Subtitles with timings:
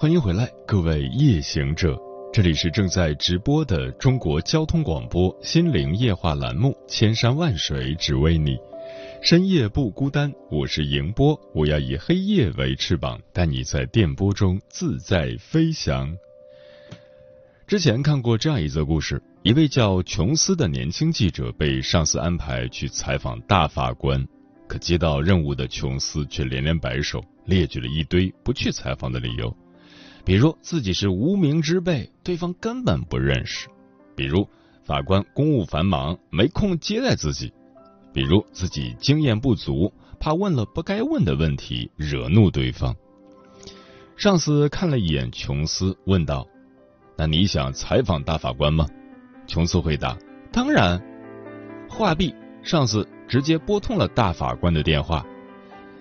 [0.00, 1.94] 欢迎回来，各位夜行者，
[2.32, 8.56] 这里是正在直播的中国交通广播心灵夜话栏目《千山万水只为你》，
[9.20, 16.16] 深夜不孤单，我是迎波，我要以黑夜为翅膀，带你在电波中自在飞翔。
[17.66, 24.26] 之前看过这样一则故事，一位叫琼斯的年轻记者被上司安排去采访大法官，
[24.66, 29.54] 可接到任务的琼斯却连连摆手，列举了一堆不去采访的理由。
[30.24, 33.68] 比如自己是无名之辈，对方根本不认识；
[34.14, 34.48] 比如
[34.84, 37.52] 法官公务繁忙，没空接待自己；
[38.12, 42.94] 比如自己经验不足，怕问了不该问的问题惹怒对方。
[44.16, 46.46] 上司看了一眼琼斯，问道
[47.16, 48.86] ：“那你想采访大法官吗？”
[49.48, 50.18] 琼斯回答
[50.52, 51.02] ：“当然。”
[51.88, 55.24] 话毕，上司直接拨通了大法官的电话。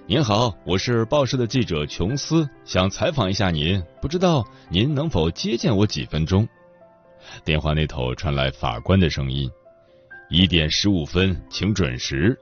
[0.10, 6.50] 您好，我是报社的记者琼斯，想采访一下您，不知道您能否接见我几分钟？
[7.46, 9.48] 电话那头传来法官的声音
[10.28, 12.36] ：“一点十五分，请准时。”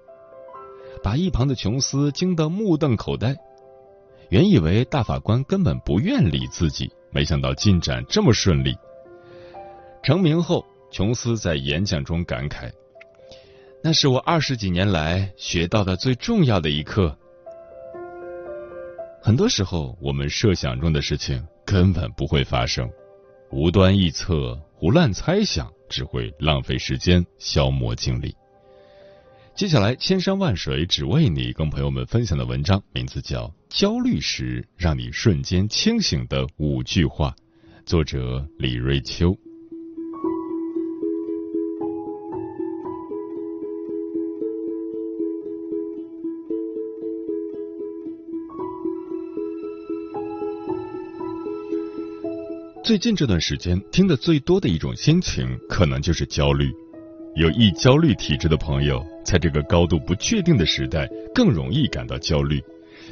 [1.04, 3.36] 把一旁的琼斯惊得目瞪口呆。
[4.30, 8.74] 原以为大法官根本不愿理自己，没想到进展这么顺利。
[10.02, 12.72] 成名后，琼斯在演讲中感慨
[13.84, 17.14] ：“那是我二十几年来学到的最重要的一课。”
[19.28, 22.90] 很多时候，我们设想中的事情根本不会发生，
[23.52, 28.34] 无端臆测、胡乱猜想，只会浪费时间、消磨精力。
[29.54, 37.36] 接下来，千山万水只为你，跟朋友们分享的文章名字叫《焦虑时让你瞬间清醒的五句话》，
[37.86, 39.38] 作者李瑞秋。
[52.88, 56.72] 最近这段时间听的最多的一种心情，可能就是焦虑。
[57.36, 61.06] 有易焦虑体质的朋友，在这个高度不确定的时代，
[61.36, 62.64] 更容易感到焦虑，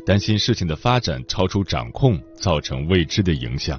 [0.05, 3.77] 担心事情的发展超出掌控，造成未知的影响。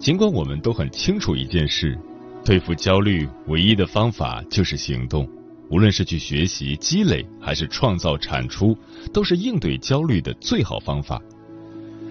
[0.00, 1.96] 尽管我们都很清楚一件事：
[2.44, 5.30] 对付焦虑唯一的方法就是行动。
[5.70, 8.76] 无论是去学习积累，还是创造产出，
[9.12, 11.22] 都是应对焦虑的最好方法。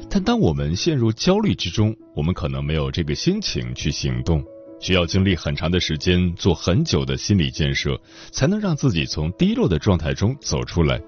[0.10, 4.44] 但当我们陷入焦虑之中，我们可能没有这个心情去行动，
[4.80, 8.00] 需要经历很长的时间，做很久的心理建设，
[8.32, 11.00] 才能让自己从低落的状态中走出来。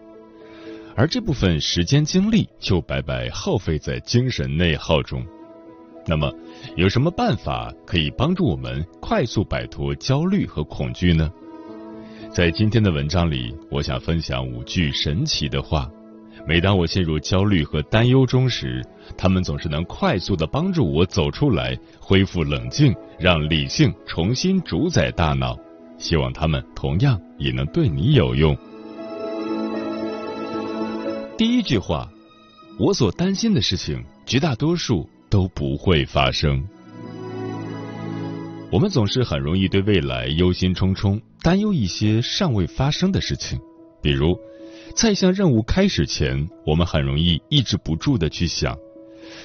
[0.95, 5.25] 而这部分时间精力就白白耗费在精神内耗中。
[6.05, 6.29] 那么，
[6.75, 11.31] 有什么办法可以帮助我们快速摆脱焦虑和恐惧呢？
[12.33, 15.89] 在今天的文章里，我想分享五句神奇的话。
[16.47, 18.83] 每当我陷入焦虑和担忧中时，
[19.17, 25.57] 他们总是能快速的帮助我走出来，恢复冷静，让理性重新主宰大脑。
[25.97, 28.57] 希望他们同样也能对你有用。
[31.37, 32.09] 第一句话，
[32.79, 36.65] 我所担心的事情，绝大多数都不会发生。
[38.71, 43.59] 我们总是很容易对未来忧心忡忡，担忧一些尚未发生的事情，
[44.01, 44.35] 比如。
[44.95, 48.77] 在一项任务开始前，我们很容易抑制不住的去想，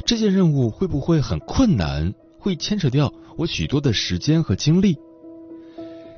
[0.04, 4.96] 这件任务会不会很困难，会牵扯掉我许多的时间和精力。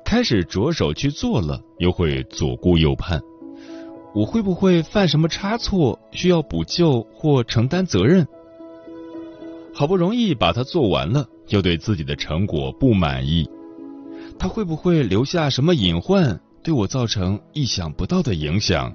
[0.04, 3.20] 开始着手去做了，又会左顾右盼，
[4.14, 8.26] 我会不会犯什么差错，需要补救或承担责任？
[9.74, 13.46] 好不容易把它做完了，又对自己的成果不满意，
[14.38, 18.94] 他会不会留下什么隐患，对我造成意想不到的影响？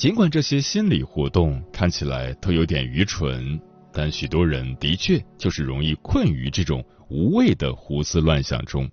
[0.00, 3.60] 尽管这些心理活动看起来都有点愚蠢，
[3.92, 8.88] 但许多人的确就是容易困于这种无谓的胡思乱想中。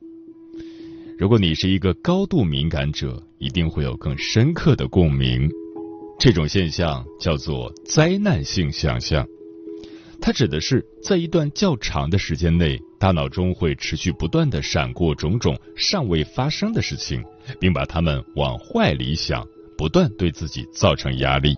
[1.18, 5.50] 如果你是一个高度敏感者，一定会有更深刻的共鸣。
[6.20, 9.26] 这种现象叫做灾难性想象，
[10.20, 17.24] 它指的是在一段较长的时间内，大脑中会持续不断的闪过种种尚未发生的事情，
[17.62, 19.48] 并把它们往坏里想。
[19.78, 21.56] 不断对自己造成压力，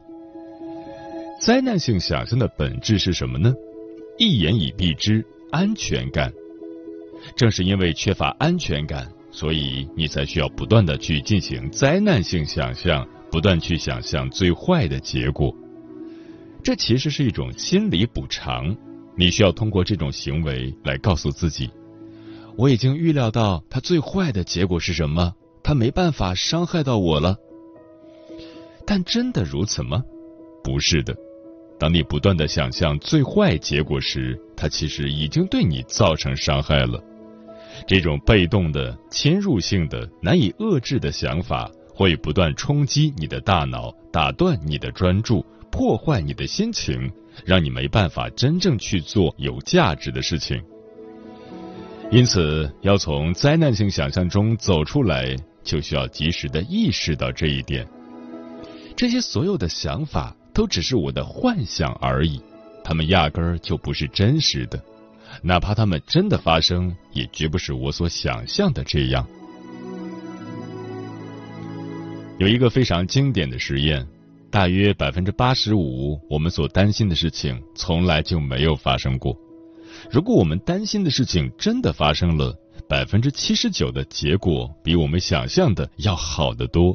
[1.39, 3.54] 灾难性想象的本质是什么呢？
[4.18, 6.31] 一言以蔽之，安全感。
[7.36, 15.56] 正是因为缺乏安全感，所以你才需要不断的去进行灾难性想象，不断去想象最坏的结果。
[16.62, 18.75] 这其实是一种心理补偿，
[19.16, 21.69] 你需要通过这种行为来告诉自己：
[22.57, 25.33] 我已经预料到他最坏的结果是什么，
[25.63, 27.38] 他没办法伤害到我了。
[28.90, 30.04] 但真的如此吗？
[30.64, 31.16] 不是的。
[31.80, 37.00] 当你不断的想象最坏结果时，它其实已经对你造成伤害了。
[37.86, 45.46] 这种被动的、侵入性的、难以遏制的想法，会不断冲击你的大脑，打断你的专注。
[45.70, 47.12] 破坏你的心情，
[47.46, 50.60] 让你没办法真正去做有价值的事情。
[52.10, 57.88] 因此，要从灾难性想象中走出来，就需要及时的意识到这一点。
[59.00, 62.42] 这些所有的想法都只是我的幻想而已，
[62.84, 64.78] 他们压根儿就不是真实的。
[65.42, 69.25] 哪怕他们真的发生，也绝不是我所想象的这样。
[72.40, 74.06] 有一个非常经典的实验。
[74.51, 79.34] 大约百分之八十五，我们所担心的事情从来就没有发生过。
[80.12, 82.54] 如果我们担心的事情真的发生了，
[82.90, 86.94] 百分之七十九的结果比我们想象的要好得多。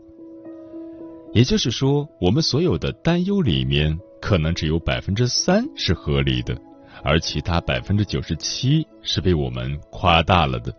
[1.35, 6.57] 也就是说，我们所有的担忧里面，可能只有百分之三是合理的，
[7.03, 10.73] 而其他百分之九十七是被我们夸大了的。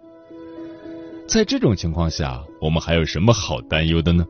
[1.27, 4.25] 在这种情况下，我们还有什么好担忧的呢？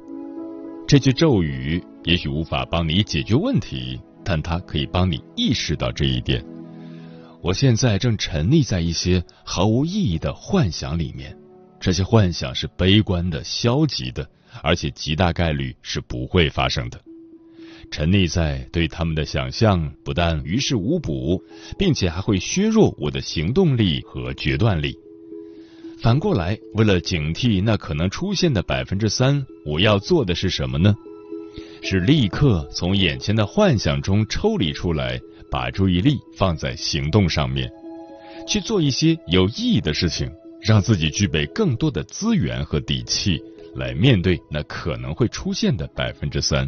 [0.87, 6.43] 这句咒语也许无法帮你解决问题，但它可以帮你意识到这一点。
[7.43, 11.37] 我现在正沉溺在一些毫无意义的幻想里面，
[11.79, 14.27] 这些幻想是悲观的、消极的，
[14.61, 16.99] 而且极大概率是不会发生的。
[17.91, 21.43] 沉溺在对他们的想象，不但于事无补，
[21.77, 24.97] 并且还会削弱我的行动力和决断力。
[26.01, 30.95] 反过来，为了警惕那可能出现的百分之三，我要做的是什么呢？
[31.83, 35.19] 是立刻从眼前的幻想中抽离出来，
[35.51, 37.71] 把注意力放在行动上面，
[38.47, 40.29] 去做一些有意义的事情，
[40.59, 43.39] 让自己具备更多的资源和底气，
[43.75, 46.67] 来面对那可能会出现的百分之三。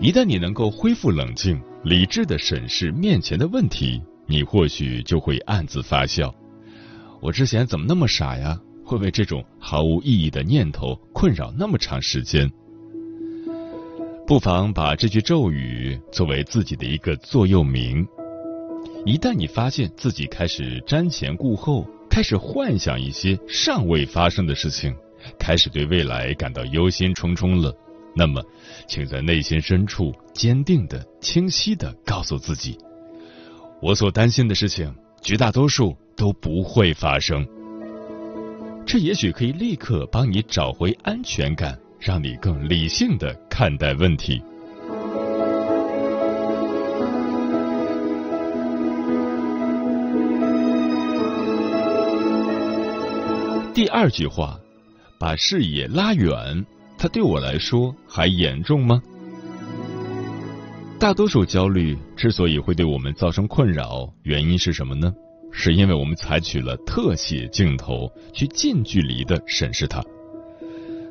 [0.00, 6.34] 一旦你能够恢复冷静、理智的审视面前的问题，你或许就会暗自发笑。
[7.20, 8.58] 我之前怎么那么傻呀？
[8.84, 12.50] 会为这种毫无意义的念头困扰那么长时间？
[14.26, 18.06] 不妨把这句咒语作为自己的一个座右铭。
[19.06, 24.94] 一旦你发现自己开始瞻前顾后，开始幻想一些尚未发生的事情，
[25.38, 27.74] 开始对未来感到忧心忡忡了，
[28.14, 28.42] 那么，
[28.86, 32.78] 请在内心深处坚定的、清晰的告诉自己：
[33.80, 35.96] 我所担心的事情，绝大多数。
[36.14, 37.44] 都不会发生，
[38.86, 44.40] 这也许可以立刻帮你找回安全感，让你更理性的看待问题。
[53.74, 54.60] 第二句话，
[55.22, 56.66] 把视野拉远，
[56.98, 59.00] 它对我来说还严重吗？
[60.98, 65.14] 大多数焦虑之所以会对我们造成困扰，原因是什么呢？
[65.52, 70.02] 是因为我们采取了特写镜头去近距离的审视它。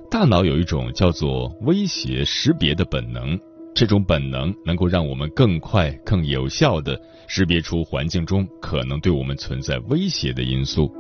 [0.10, 3.40] 大脑有一种叫做威胁识别的本能，
[3.74, 7.00] 这种本能能够让我们更快、更有效的
[7.30, 10.94] 识别出环境中可能对我们存在威胁的因素。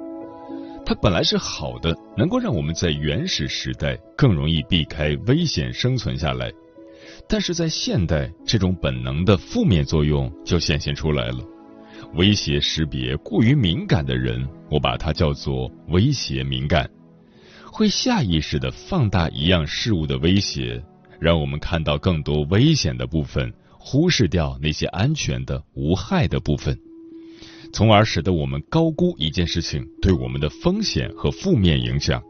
[0.86, 6.52] 它本来是好的，能够让我们在原始时代更容易避开危险生存下来。
[7.28, 11.38] 但是在现代，这种本能的负面作用就显现出来了。
[12.16, 16.90] 威胁识别过于敏感的人，我把它叫做威胁敏感，
[17.72, 20.84] 会下意识的放大一样事物的威胁，
[21.20, 26.78] 让我们看到更多危险的部分，忽视掉那些安全的、无害的部分，
[27.74, 32.22] 从而使得我们高估一件事情对我们的风险和负面影响。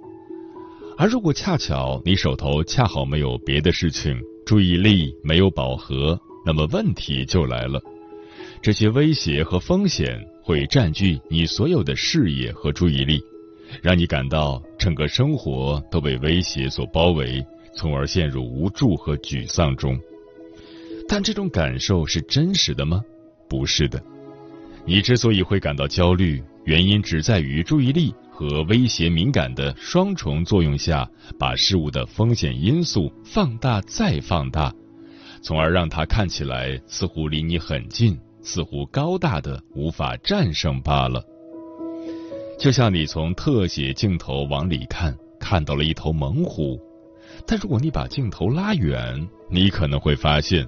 [0.97, 7.81] 而如果恰巧你手头恰好没有别的事情，注意力没有饱和，那么问题就来了。
[8.61, 13.19] 这些威胁和风险会占据你所有的视野和注意力，
[13.81, 17.43] 让你感到整个生活都被威胁所包围，
[17.75, 19.99] 从而陷入无助和沮丧中。
[21.07, 23.01] 但这种感受是真实的吗？
[23.49, 24.01] 不是的。
[24.85, 31.09] 你之所以会感到焦虑，原因只在于注意力和威胁敏感的双重作用下，
[31.39, 34.73] 把事物的风险因素放大再放大。
[35.41, 41.23] 从而让它看起来似乎离你很近，似乎高大的无法战胜罢了。
[42.59, 46.79] 就像你从特写镜头往里看，看到了一头猛虎，
[47.47, 50.67] 但如果你把镜头拉远，你可能会发现，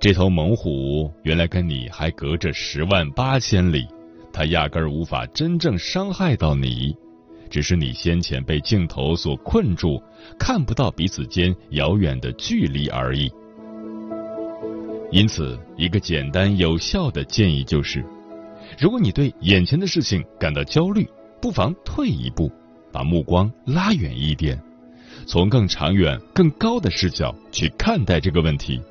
[0.00, 3.86] 这头猛虎原来跟你还隔着十万八千里，
[4.32, 6.94] 它压根儿无法真正伤害到你。
[7.50, 10.02] 只是你先前被镜头所困住，
[10.38, 13.30] 看不到彼此间遥远的距离而已。
[15.12, 18.04] 因此，一个简单有效的建议就是：
[18.76, 21.08] 如果你对眼前的事情感到焦虑，
[21.40, 22.50] 不妨退一步，
[22.90, 24.60] 把目光拉远一点，
[25.24, 28.82] 从更长远、更高的视角去看待这个问题，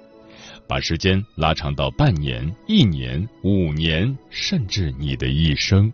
[0.68, 5.92] 把时间拉长到半年、一年、五年，甚至你的一生。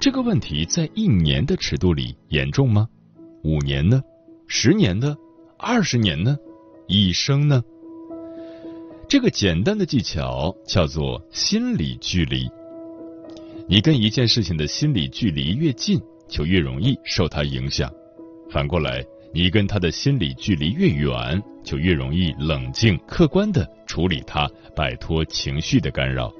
[0.00, 2.88] 这个问题在一年的尺度里严重吗？
[3.44, 4.02] 五年呢？
[4.46, 5.16] 十年呢？
[5.58, 6.36] 二十年呢？
[6.86, 7.62] 一生呢？
[9.08, 12.48] 这个简单的技巧叫做心理距离。
[13.68, 17.88] 你跟一件事情的心理距离越近，就越容易受它影响；
[18.50, 26.32] 反过来，你跟他的心理距离越远，就越容易冷静客观的处理它，摆脱情绪的干扰。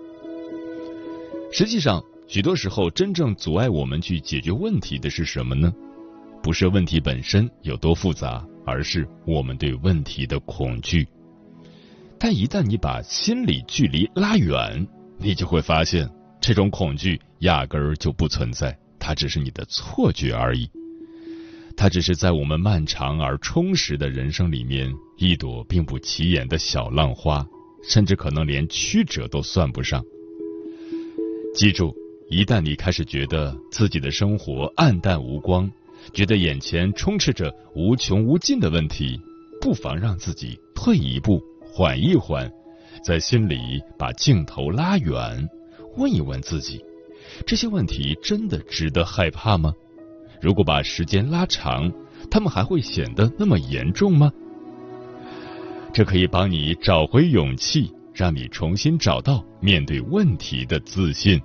[1.53, 2.03] 实际上。
[2.29, 5.71] 许多时候，真正阻碍我们去解决问题的是什么呢？
[6.43, 11.07] 不是问题本身有多复杂，而是我们对问题的恐惧。
[12.19, 14.87] 但一旦你把心理距离拉远，
[15.19, 16.09] 你就会发现，
[16.41, 20.71] 这种恐惧压根儿就不存在，它只是你的错觉而已。
[21.77, 27.47] 它只是在我们漫长而充实的人生里面一朵并不起眼的小浪花，
[27.83, 30.05] 甚至可能连曲折都算不上。
[31.55, 31.95] 记住。
[32.29, 35.71] 一旦你开始觉得自己的生活暗淡无光，
[36.15, 39.21] 觉得眼前充斥着无穷无尽的问题，
[39.61, 42.51] 不妨让自己退一步，缓一缓，
[43.05, 45.47] 在心里把镜头拉远，
[45.99, 46.83] 问一问自己：
[47.47, 49.75] 这些问题真的值得害怕吗？
[50.43, 51.93] 如果把时间拉长，
[52.29, 54.33] 他们还会显得那么严重吗？
[55.93, 61.41] 这可以帮你找回勇气，让你重新找到面对问题的自信。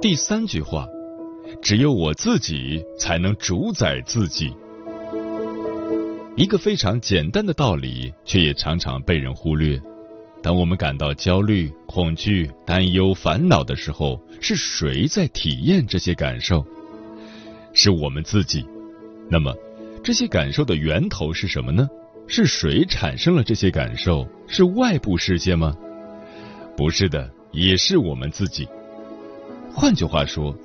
[0.00, 0.88] 第三句话，
[1.62, 4.52] 只有我自己才能主宰自己。
[6.36, 9.80] 一个非常简单的道理，却也常常被人忽略。
[10.42, 16.64] 当我们感到焦虑、恐惧、担忧、烦恼的时候，是谁在体验这些感受？
[17.74, 18.64] 是我们自己。
[19.28, 19.54] 那么，
[20.02, 21.86] 这些感受的源头是什么呢？
[22.26, 24.26] 是谁产生了这些感受？
[24.46, 25.76] 是外部世界吗？
[26.76, 28.66] 不是的，也是我们自己。
[29.74, 30.56] 换句话说，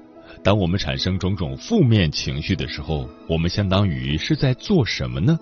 [0.42, 5.38] 当我们产生种种负面情绪的时候，我们相当于是在做什么呢？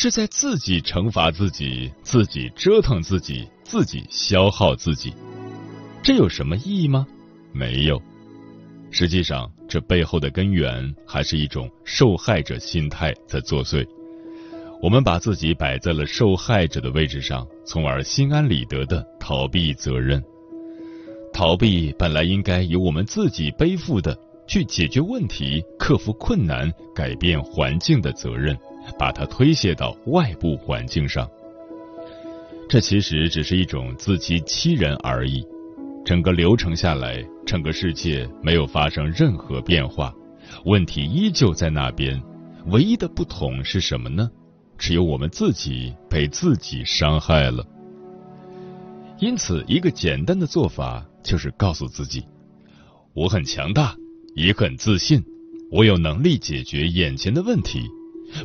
[0.00, 5.12] 是在自己惩罚自己，自己折腾自己，自己消耗自己。
[6.04, 7.04] 这有什么意义吗？
[7.52, 8.00] 没有。
[8.92, 13.84] 实际上，这背后的根源还是一种受害者心态在作祟。
[14.80, 20.22] 我们把自己摆在了受害者的位置上，从而心安理得的逃避责任。
[21.32, 28.56] 逃避本来应该由我们自己背负的，去解决问题、克服困难、改变环境的责任，
[28.96, 31.28] 把它推卸到外部环境上。
[32.68, 35.44] 这其实只是一种自欺欺人而已。
[36.04, 40.14] 整个流程下来，整个世界没有发生任何变化，
[40.64, 42.22] 问题依旧在那边。
[42.66, 44.30] 唯一的不同是什么呢？
[44.76, 47.66] 只有我们自己被自己伤害了。
[49.18, 51.04] 因此，一个简单的做法。
[51.20, 52.24] 就是告诉自己，
[53.12, 53.94] 我很强大，
[54.34, 55.22] 也很自信，
[55.70, 57.82] 我有能力解决眼前的问题，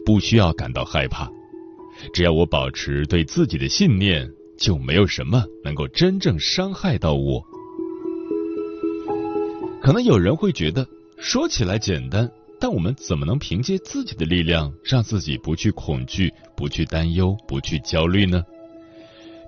[0.06, 1.30] 不需要感到害怕。
[2.14, 7.44] 只要我保持对自己的信念，就没有什么能够真正伤害到我。
[9.82, 10.88] 可能有人会觉得
[11.18, 18.44] 说起来简单，但我们怎么能凭借自己的力量，让自己不去恐惧、不去担忧、不去焦虑呢？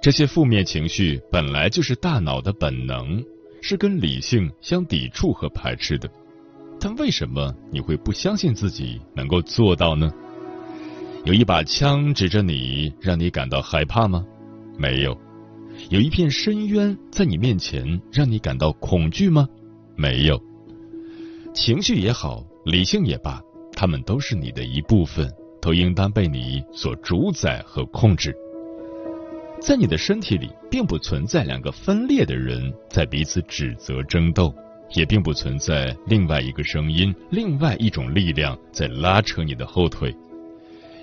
[0.01, 3.23] 这些负面情绪本来就是大脑的本能，
[3.61, 6.07] 是跟理性相抵触和排斥的。
[6.79, 10.13] 但为什么你会不相信自己能够做到呢？
[11.25, 14.23] 有一把枪指着你，让你感到害怕吗？
[14.77, 15.17] 没有。
[15.89, 19.49] 有一片深渊在你面前，让你感到恐惧吗？
[19.95, 20.39] 没有。
[21.51, 23.41] 情绪也好，理性也罢，
[23.73, 25.27] 他们都是你的一部分，
[25.59, 28.31] 都应当被你所主宰和控制。
[29.59, 34.53] 在你的身体里，并不存在两个分裂的人在彼此指责争斗，
[34.93, 40.15] 也并不存在另外一个声音、另外一种力量在拉扯你的后腿。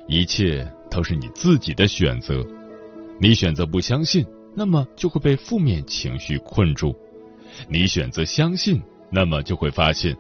[0.07, 2.45] 一切都是你自己的选择。
[3.21, 6.93] 你选择不相信，那么就会被负面情绪困住；
[7.69, 10.17] 你选择相信，那么就会发现，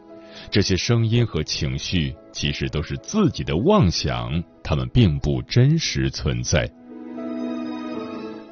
[0.51, 6.71] 这些声音和情绪其实都是自己的妄想，它们并不真实存在。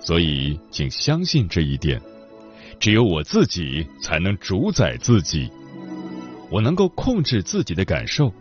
[0.00, 2.00] 所以，请相信这一点：
[2.80, 5.50] 只有我自己才能主宰自己，
[6.50, 8.32] 我能够控制自己的感受。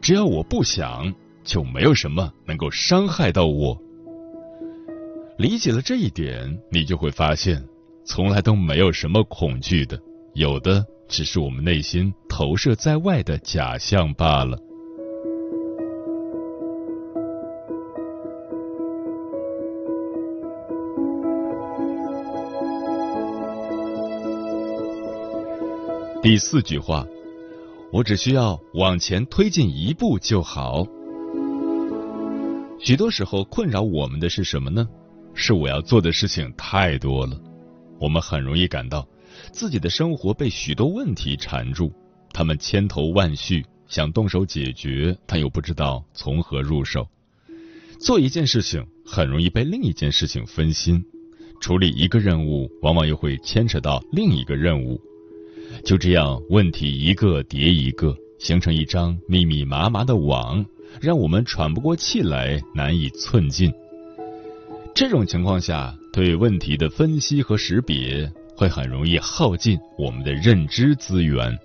[0.00, 1.12] 只要我不想，
[1.44, 3.80] 就没有什么能够伤害到我。
[5.36, 7.62] 理解了这一点，你就会发现，
[8.04, 10.00] 从来都没有什么恐惧的，
[10.34, 14.58] 有的只是我们内心投射在外的假象罢了。
[26.22, 27.04] 第四句话，
[27.92, 30.86] 我只需要往前推进一步就好。
[32.80, 34.86] 许多时候，困扰我们的是什么呢？
[35.32, 37.40] 是我要做的事情太多了，
[37.98, 39.06] 我们很容易感到
[39.52, 41.90] 自己的生活被许多问题缠住，
[42.32, 47.08] 他们千头万绪，想动手解决，但又不知道从何入手。
[47.98, 51.02] 做一件事情很容易被另一件事情分心，
[51.60, 55.00] 处理一个任务往往又会牵扯到另一个任务，
[55.84, 60.64] 就这样问题一个叠一个，形成一张密密麻麻的网，
[61.00, 63.72] 让我们喘不过气来，难以寸进。
[64.94, 71.58] 这种情况下，对问题的分析和识别会很容易耗尽我们的认知资源，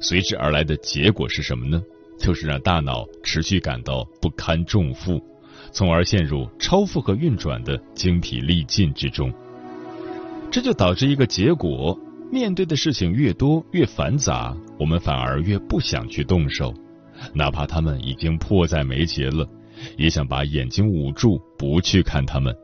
[0.00, 1.82] 随之而来的结果是什么呢？
[2.18, 5.18] 就是让大脑持续感到不堪重负，
[5.72, 9.32] 从而陷入超负荷运转的精疲力尽之中。
[10.50, 11.98] 这就导致一个结果：
[12.30, 16.74] 面对的事情越多越繁杂，我们反而越不想去动手，
[17.34, 19.46] 哪怕他们已经迫在眉睫了。
[19.96, 22.54] 也想把眼睛捂住，不去看他们，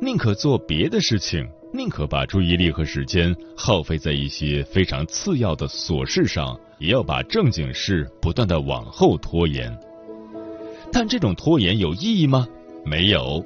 [0.00, 9.72] 宁可做别的事情，宁可把注意力和时间耗费在一些非常次要的琐事上，也要把正经事不断的往后拖延。
[10.92, 12.44] 但这种拖延有意义吗？
[12.84, 13.44] 没有，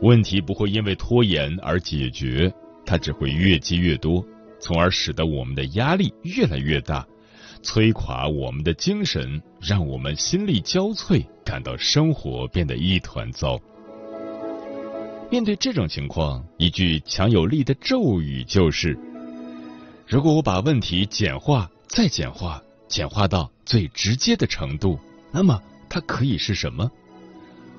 [0.00, 2.50] 问题不会因为拖延而解决，
[2.86, 4.24] 它只会越积越多，
[4.58, 7.06] 从而使得我们的压力越来越大。
[7.62, 13.60] 摧垮我们的精神，让我们心力交瘁，感到生活变得一团糟。
[15.30, 18.96] 面对这种情况，一句强有力的咒语就是：
[20.06, 24.98] 如果我把问题简化、再简化、简化到最直接的程度，
[25.32, 26.90] 那么它可以是什么？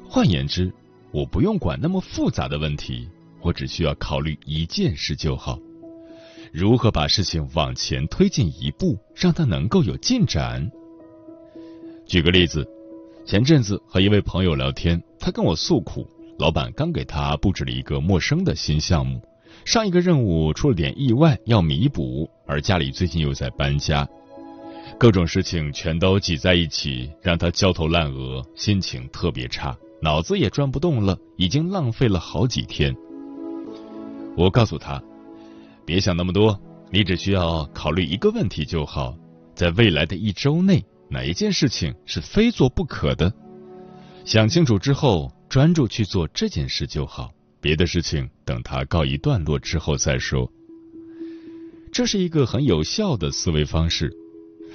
[0.10, 0.72] 换言之，
[1.12, 3.08] 我不用管那么复杂的问题，
[3.42, 5.58] 我只需要考虑一件事就好。
[6.52, 10.70] 如何把事情往前推进一步，让它能够有进展？
[12.06, 12.68] 举个例子，
[13.26, 16.08] 前阵子和一位朋友聊天，他跟我诉苦，
[16.40, 19.22] 老板刚给他布置了一个陌生的新项目，
[19.66, 24.08] 上一个任务出了点意外要弥补，而家里最近又在搬家，
[24.98, 32.96] 各种事情全都挤在一起，让他焦头烂额，心情特别差，脑子也转不动了，已经浪费了好几天。
[34.38, 35.04] 我告诉他。
[35.88, 36.60] 别想那么多，
[36.92, 39.18] 你只需要考虑一个问题就好：
[39.56, 43.34] 在未来的一周内，哪一件事情是非做不可的？
[44.26, 50.52] 想清楚之后，专注去做这件事就好，别的事情等它告一段落之后再说。
[51.90, 54.12] 这是一个很有效的思维方式。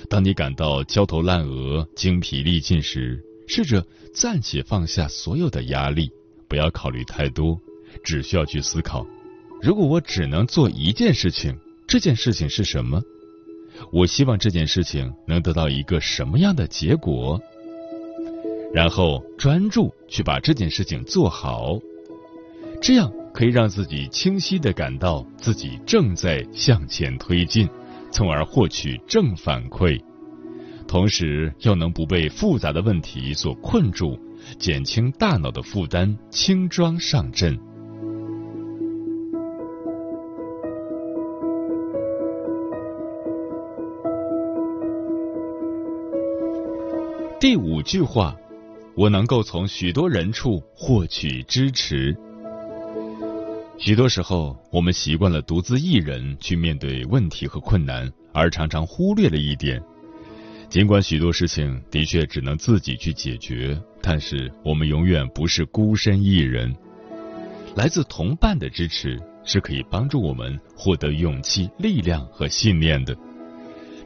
[0.08, 6.10] 当你感到焦头烂额、精疲力尽时，试着暂且放下所有的压力，
[6.48, 7.60] 不要考虑太多，
[8.02, 9.06] 只需要去思考。
[9.62, 13.00] 如果我只能做一件事情，这件事情是什么？
[13.92, 17.40] 我希望这件事情能得到一个什么样的结果？
[18.74, 21.78] 然后专注去把这件事情做好，
[22.80, 27.68] 这样可以让自己清晰的感到自己正在向前推进，
[28.10, 30.02] 从而获取正反馈，
[30.88, 34.18] 同时又能不被复杂的问题所困住，
[34.58, 37.56] 减轻大脑的负担，轻装上阵。
[47.82, 48.36] 五句话，
[48.94, 52.16] 我能够从许多人处获取支持。
[53.76, 59.82] 许多时候，我们习惯了独自一人去面对问题和困难，而常常忽略了一点：
[60.68, 66.72] 尽管许多事情的确只能自己去解决，但是我们永远不是孤身一人。
[67.74, 73.16] 来自同伴的支持是可以帮助我们获得勇气、力量和信念的。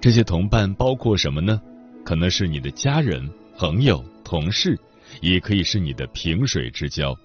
[0.00, 1.60] 这些同伴包括什么呢？
[2.06, 3.28] 可能是你的家人、
[3.58, 4.78] 朋友、同事，
[5.22, 7.16] 也可以是你的萍水之交，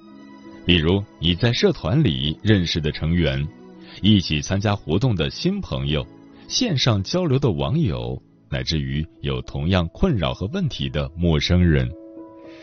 [0.66, 3.46] 比如你在社团里认识的成员，
[4.02, 6.08] 一起参加活动的新朋友，
[6.48, 11.92] 线上交流的网友，乃至于有同样困扰和问题的陌生人，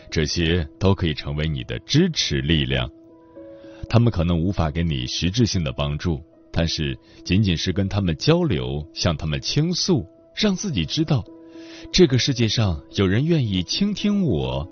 [0.09, 2.89] 这些都可以成为你的支持力量。
[3.87, 6.19] 他们可能无法给你实质性的帮助。
[6.51, 10.03] 但是，仅仅是跟他们交流，向他们倾诉，
[10.35, 11.23] 让自己知道，
[11.91, 14.67] 这个世界上有人愿意倾听我，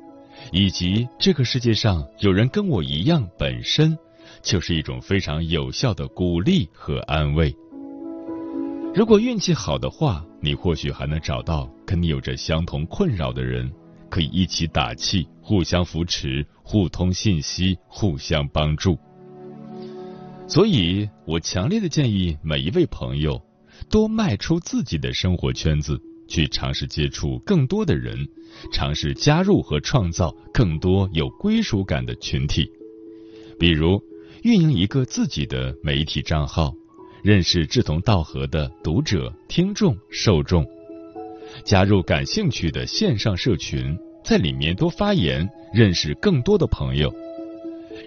[0.51, 3.97] 以及这个世界上有人跟我一样，本身
[4.41, 7.55] 就是一种非常有效的鼓励和安慰。
[8.93, 13.71] 如果运气好的话，你或许还能找到跟你有着相同困扰的人，
[14.09, 18.97] 可以一起打气，互相扶持，互通信息，互相帮助。
[20.47, 23.41] 所以我强烈的建议每一位朋友，
[23.89, 28.27] 多迈出自己的生活圈子，去尝试接触更多的人，
[28.71, 32.69] 尝试加入和创造更多有归属感的群体。
[33.59, 34.01] 比如，
[34.43, 36.73] 运营一个自己的媒体账号，
[37.23, 40.65] 认识志同道合的读者、听众、受众，
[41.65, 47.13] 加入感兴趣的线上社群，在里面多发言，认识更多的朋友，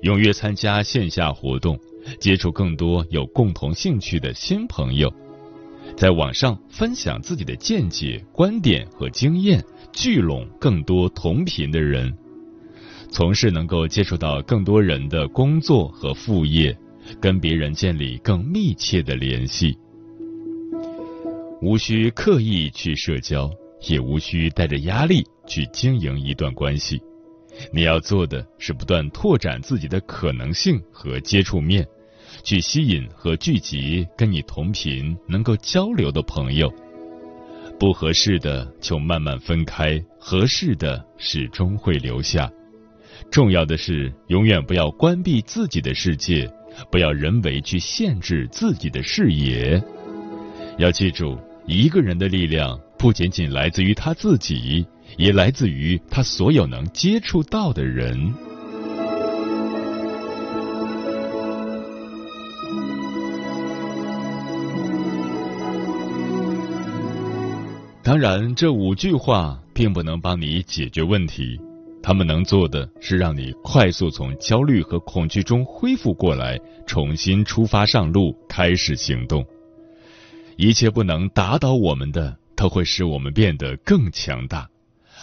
[0.03, 1.79] 踊跃参加线下活动。
[2.19, 5.13] 接触更多有共同兴趣的新朋友，
[5.97, 12.17] 在网上分享自己的见解、观点和经验，聚拢更多同频的人，
[13.11, 16.77] 从事能够接触到更多人的工作和副业，
[17.21, 19.77] 跟别人建立更密切的联系。
[21.61, 23.51] 无需刻意去社交，
[23.87, 26.99] 也无需带着压力去经营一段关系。
[27.75, 31.87] 你要做的是不断拓展自己的可能性和接触面，
[32.43, 36.73] 去吸引和聚集跟你同频、能够交流的朋友。
[37.79, 42.51] 不合适的就慢慢分开，合适的始终会留下。
[43.31, 46.51] 重要的是，永远不要关闭自己的世界，
[46.91, 49.83] 不要人为去限制自己的视野。
[50.79, 54.87] 要记住，一个人的力量不仅仅来自于他自己。
[55.17, 58.33] 也来自于他所有能接触到的人。
[68.11, 71.57] 当然，这五句话并不能帮你解决问题，
[72.03, 79.47] 他们能做的是让你快速从焦虑和恐惧中恢复过来，重新出发上路，开始行动。
[80.57, 84.69] 一切不能打倒我们的，都会使我们变得更强大。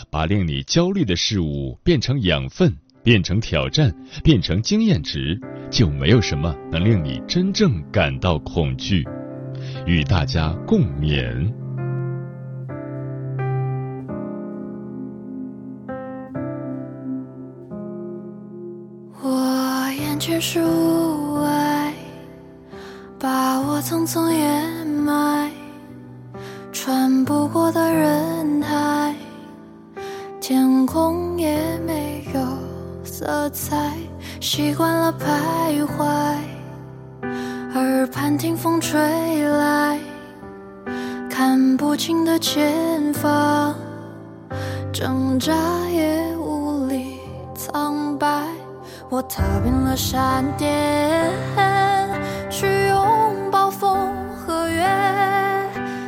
[0.09, 2.73] 把令你焦虑的事物变成养分，
[3.03, 5.37] 变成挑战，变成经验值，
[5.69, 9.05] 就没有什么能令你真正感到恐惧。
[9.85, 11.66] 与大家共勉。
[20.27, 21.93] 我眼前是雾霭，
[23.17, 25.49] 把我层层掩埋，
[26.73, 29.15] 穿不过的人海。
[30.41, 32.41] 天空也没有
[33.05, 33.93] 色彩，
[34.41, 36.35] 习惯了徘徊，
[37.73, 38.99] 耳畔听风吹
[39.47, 39.97] 来，
[41.29, 43.73] 看不清的前方，
[44.91, 45.53] 挣扎
[45.89, 46.36] 也无。
[49.09, 51.31] 我踏遍了山巅，
[52.49, 54.83] 去拥抱风和月，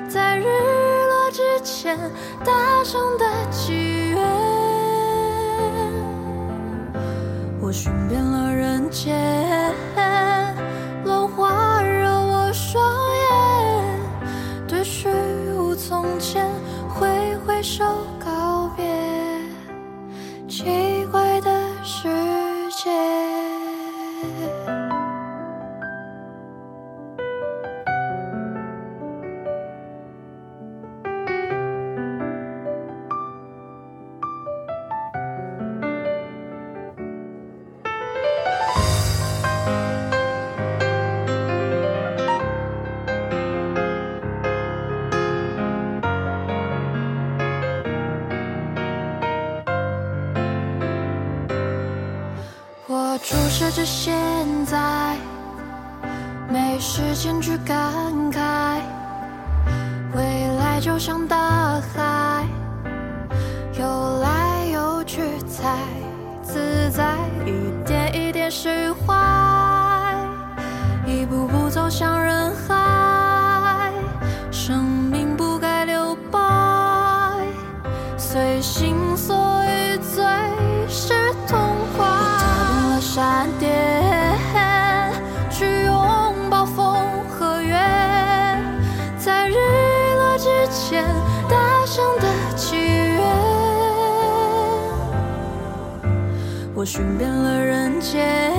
[0.10, 1.98] 在日落之前
[2.44, 4.20] 大声的祈愿
[7.62, 9.49] 我寻遍了人间，
[53.72, 54.16] 着现
[54.66, 55.16] 在，
[56.50, 57.78] 没时间去感
[58.32, 58.82] 慨。
[60.16, 60.24] 未
[60.58, 62.46] 来就像大海，
[63.80, 65.78] 游来游去才
[66.42, 67.16] 自在。
[67.46, 68.99] 一点一点释怀，
[96.90, 98.59] 寻遍了人间，